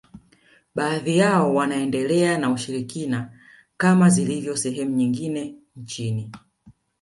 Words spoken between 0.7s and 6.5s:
Baadhi yao wanaendelea na ushirikina kama zilivyo sehemu nyingine nchini